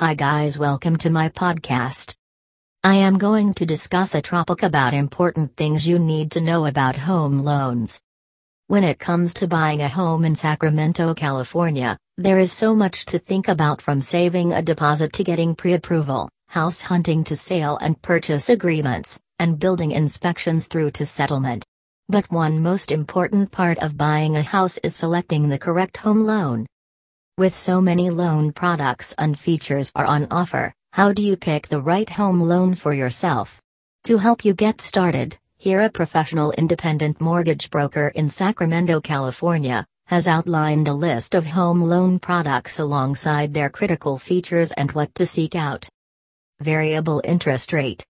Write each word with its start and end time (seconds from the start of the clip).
Hi, 0.00 0.14
guys, 0.14 0.56
welcome 0.56 0.94
to 0.98 1.10
my 1.10 1.28
podcast. 1.28 2.14
I 2.84 2.94
am 2.94 3.18
going 3.18 3.52
to 3.54 3.66
discuss 3.66 4.14
a 4.14 4.20
topic 4.20 4.62
about 4.62 4.94
important 4.94 5.56
things 5.56 5.88
you 5.88 5.98
need 5.98 6.30
to 6.30 6.40
know 6.40 6.66
about 6.66 6.94
home 6.94 7.40
loans. 7.40 8.00
When 8.68 8.84
it 8.84 9.00
comes 9.00 9.34
to 9.34 9.48
buying 9.48 9.82
a 9.82 9.88
home 9.88 10.24
in 10.24 10.36
Sacramento, 10.36 11.14
California, 11.14 11.98
there 12.16 12.38
is 12.38 12.52
so 12.52 12.76
much 12.76 13.06
to 13.06 13.18
think 13.18 13.48
about 13.48 13.82
from 13.82 13.98
saving 13.98 14.52
a 14.52 14.62
deposit 14.62 15.12
to 15.14 15.24
getting 15.24 15.56
pre 15.56 15.72
approval, 15.72 16.28
house 16.46 16.80
hunting 16.80 17.24
to 17.24 17.34
sale 17.34 17.76
and 17.80 18.00
purchase 18.00 18.48
agreements, 18.48 19.18
and 19.40 19.58
building 19.58 19.90
inspections 19.90 20.68
through 20.68 20.92
to 20.92 21.04
settlement. 21.04 21.64
But 22.08 22.30
one 22.30 22.62
most 22.62 22.92
important 22.92 23.50
part 23.50 23.80
of 23.80 23.98
buying 23.98 24.36
a 24.36 24.42
house 24.42 24.78
is 24.84 24.94
selecting 24.94 25.48
the 25.48 25.58
correct 25.58 25.96
home 25.96 26.22
loan. 26.24 26.66
With 27.38 27.54
so 27.54 27.80
many 27.80 28.10
loan 28.10 28.50
products 28.50 29.14
and 29.16 29.38
features 29.38 29.92
are 29.94 30.04
on 30.04 30.26
offer, 30.28 30.74
how 30.90 31.12
do 31.12 31.22
you 31.22 31.36
pick 31.36 31.68
the 31.68 31.80
right 31.80 32.10
home 32.10 32.40
loan 32.40 32.74
for 32.74 32.92
yourself? 32.92 33.62
To 34.06 34.18
help 34.18 34.44
you 34.44 34.54
get 34.54 34.80
started, 34.80 35.38
here 35.56 35.82
a 35.82 35.88
professional 35.88 36.50
independent 36.50 37.20
mortgage 37.20 37.70
broker 37.70 38.08
in 38.16 38.28
Sacramento, 38.28 39.00
California, 39.00 39.86
has 40.06 40.26
outlined 40.26 40.88
a 40.88 40.92
list 40.92 41.36
of 41.36 41.46
home 41.46 41.80
loan 41.80 42.18
products 42.18 42.80
alongside 42.80 43.54
their 43.54 43.70
critical 43.70 44.18
features 44.18 44.72
and 44.72 44.90
what 44.90 45.14
to 45.14 45.24
seek 45.24 45.54
out. 45.54 45.88
Variable 46.58 47.22
interest 47.22 47.72
rate. 47.72 48.04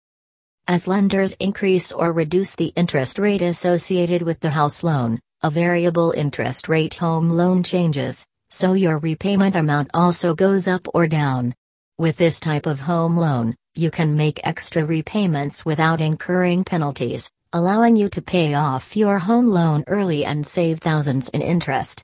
As 0.67 0.89
lenders 0.89 1.35
increase 1.39 1.93
or 1.93 2.13
reduce 2.13 2.57
the 2.57 2.73
interest 2.77 3.19
rate 3.19 3.43
associated 3.43 4.23
with 4.23 4.41
the 4.41 4.57
house 4.57 4.83
loan, 4.83 5.21
a 5.43 5.51
variable 5.51 6.13
interest 6.13 6.67
rate 6.67 6.95
home 6.95 7.29
loan 7.29 7.63
changes, 7.63 8.27
so 8.51 8.73
your 8.73 8.99
repayment 8.99 9.55
amount 9.55 9.91
also 9.93 10.35
goes 10.35 10.67
up 10.67 10.87
or 10.95 11.07
down. 11.07 11.55
With 11.99 12.17
this 12.17 12.41
type 12.41 12.67
of 12.67 12.81
home 12.81 13.17
loan, 13.17 13.55
you 13.75 13.91
can 13.91 14.17
make 14.17 14.41
extra 14.45 14.85
repayments 14.85 15.65
without 15.65 16.01
incurring 16.01 16.65
penalties, 16.65 17.31
allowing 17.53 17.97
you 17.97 18.09
to 18.11 18.23
pay 18.23 18.55
off 18.55 18.97
your 18.97 19.19
home 19.19 19.49
loan 19.49 19.85
early 19.87 20.25
and 20.25 20.47
save 20.47 20.79
thousands 20.79 21.29
in 21.31 21.43
interest. 21.43 22.03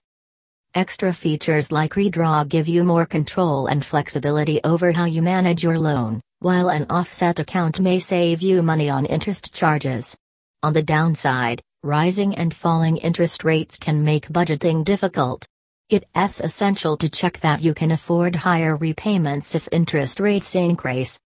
Extra 0.75 1.13
features 1.13 1.71
like 1.71 1.95
redraw 1.95 2.49
give 2.49 2.67
you 2.67 2.83
more 2.83 3.07
control 3.07 3.67
and 3.69 3.85
flexibility 3.85 4.61
over 4.65 4.93
how 4.93 5.05
you 5.05 5.23
manage 5.23 5.63
your 5.63 5.79
loan, 5.79 6.21
while 6.41 6.69
an 6.69 6.87
offset 6.91 7.39
account 7.39 7.79
may 7.81 7.99
save 7.99 8.43
you 8.43 8.63
money 8.63 8.91
on 8.91 9.07
interest 9.07 9.55
charges. 9.55 10.17
On 10.63 10.73
the 10.73 10.83
downside, 10.83 11.63
rising 11.83 12.35
and 12.35 12.53
falling 12.53 12.97
interest 12.97 13.45
rates 13.45 13.79
can 13.79 14.03
make 14.03 14.29
budgeting 14.29 14.85
difficult. 14.85 15.47
It's 15.91 16.41
essential 16.41 16.97
to 16.97 17.11
check 17.11 17.41
that 17.41 17.61
you 17.61 17.75
can 17.75 17.91
afford 17.91 18.37
higher 18.37 18.75
repayments 18.75 19.55
if 19.55 19.69
interest 19.71 20.19
rates 20.19 20.55
increase. 20.55 21.21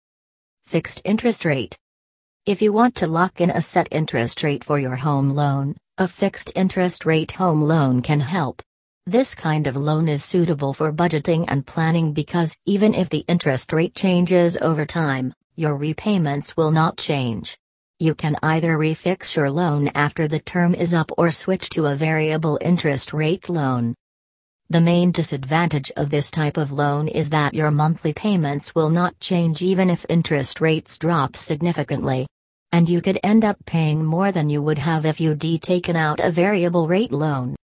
Fixed 0.65 1.01
interest 1.05 1.45
rate. 1.45 1.79
If 2.45 2.61
you 2.61 2.73
want 2.73 2.97
to 2.97 3.07
lock 3.07 3.41
in 3.41 3.51
a 3.51 3.61
set 3.61 3.87
interest 3.93 4.43
rate 4.43 4.65
for 4.65 4.81
your 4.81 4.97
home 4.97 5.31
loan, 5.31 5.77
a 5.97 6.09
fixed 6.09 6.53
interest 6.57 7.07
rate 7.07 7.31
home 7.31 7.63
loan 7.63 8.03
can 8.03 8.19
help. 8.19 8.61
This 9.07 9.33
kind 9.33 9.69
of 9.69 9.77
loan 9.77 10.09
is 10.09 10.25
suitable 10.25 10.75
for 10.75 10.93
budgeting 10.93 11.45
and 11.47 11.65
planning 11.65 12.13
because 12.13 12.57
even 12.67 12.95
if 12.95 13.11
the 13.11 13.25
interest 13.29 13.73
rate 13.73 13.95
changes 13.95 14.57
over 14.57 14.85
time, 14.85 15.35
your 15.55 15.77
repayments 15.77 16.57
will 16.57 16.73
not 16.73 16.99
change. 16.99 17.57
You 18.01 18.15
can 18.15 18.37
either 18.43 18.77
refix 18.77 19.37
your 19.37 19.53
loan 19.53 19.89
after 19.95 20.27
the 20.27 20.41
term 20.41 20.75
is 20.75 20.95
up 20.95 21.13
or 21.17 21.31
switch 21.31 21.71
to 21.71 21.87
a 21.87 21.95
variable 21.95 22.59
interest 22.61 23.13
rate 23.13 23.49
loan. 23.49 23.95
The 24.71 24.83
main 24.83 25.13
disadvantage 25.13 25.91
of 25.97 26.11
this 26.11 26.31
type 26.31 26.59
of 26.59 26.73
loan 26.73 27.09
is 27.09 27.31
that 27.31 27.55
your 27.55 27.71
monthly 27.71 28.13
payments 28.13 28.75
will 28.75 28.91
not 28.91 29.19
change 29.19 29.63
even 29.63 29.89
if 29.89 30.05
interest 30.11 30.61
rates 30.61 30.99
drop 30.99 31.37
significantly. 31.37 32.27
And 32.71 32.87
you 32.87 33.01
could 33.01 33.19
end 33.23 33.47
up 33.47 33.57
paying 33.65 34.05
more 34.05 34.31
than 34.31 34.51
you 34.51 34.61
would 34.61 34.79
have 34.79 35.07
if 35.07 35.23
you'd 35.23 35.41
taken 35.63 35.97
out 35.97 36.21
a 36.21 36.31
variable 36.31 36.87
rate 36.87 37.13
loan. 37.13 37.57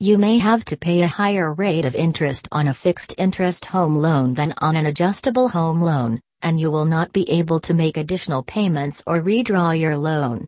You 0.00 0.18
may 0.18 0.38
have 0.38 0.64
to 0.64 0.76
pay 0.76 1.02
a 1.02 1.06
higher 1.06 1.54
rate 1.54 1.84
of 1.84 1.94
interest 1.94 2.48
on 2.50 2.66
a 2.66 2.74
fixed 2.74 3.14
interest 3.18 3.66
home 3.66 3.94
loan 3.94 4.34
than 4.34 4.52
on 4.58 4.74
an 4.74 4.86
adjustable 4.86 5.48
home 5.48 5.80
loan, 5.80 6.20
and 6.40 6.58
you 6.58 6.72
will 6.72 6.86
not 6.86 7.12
be 7.12 7.30
able 7.30 7.60
to 7.60 7.72
make 7.72 7.96
additional 7.96 8.42
payments 8.42 9.00
or 9.06 9.20
redraw 9.20 9.78
your 9.78 9.96
loan. 9.96 10.46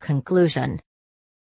Conclusion 0.00 0.80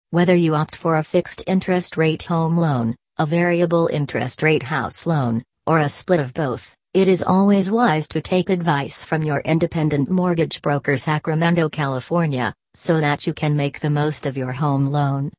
Whether 0.09 0.35
you 0.35 0.55
opt 0.55 0.75
for 0.75 0.97
a 0.97 1.03
fixed 1.03 1.43
interest 1.45 1.97
rate 1.97 2.23
home 2.23 2.57
loan, 2.57 2.95
a 3.17 3.25
variable 3.25 3.87
interest 3.93 4.43
rate 4.43 4.63
house 4.63 5.05
loan, 5.05 5.41
or 5.65 5.79
a 5.79 5.87
split 5.87 6.19
of 6.19 6.33
both, 6.33 6.75
it 6.93 7.07
is 7.07 7.23
always 7.23 7.71
wise 7.71 8.09
to 8.09 8.19
take 8.19 8.49
advice 8.49 9.05
from 9.05 9.23
your 9.23 9.39
independent 9.41 10.09
mortgage 10.09 10.61
broker 10.61 10.97
Sacramento, 10.97 11.69
California, 11.69 12.53
so 12.73 12.99
that 12.99 13.25
you 13.25 13.33
can 13.33 13.55
make 13.55 13.79
the 13.79 13.89
most 13.89 14.25
of 14.25 14.35
your 14.35 14.51
home 14.51 14.87
loan. 14.87 15.31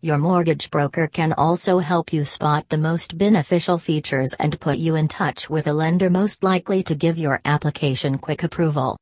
Your 0.00 0.18
mortgage 0.18 0.70
broker 0.70 1.08
can 1.08 1.32
also 1.32 1.78
help 1.78 2.12
you 2.12 2.24
spot 2.24 2.68
the 2.68 2.78
most 2.78 3.18
beneficial 3.18 3.78
features 3.78 4.34
and 4.34 4.60
put 4.60 4.78
you 4.78 4.94
in 4.94 5.08
touch 5.08 5.50
with 5.50 5.66
a 5.66 5.72
lender 5.72 6.10
most 6.10 6.44
likely 6.44 6.84
to 6.84 6.94
give 6.94 7.18
your 7.18 7.40
application 7.44 8.18
quick 8.18 8.44
approval. 8.44 8.96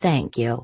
Thank 0.00 0.36
you. 0.36 0.62